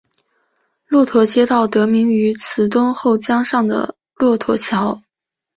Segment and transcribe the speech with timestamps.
[0.87, 4.99] 骆驼街道得名于慈东后江上的骆驼桥。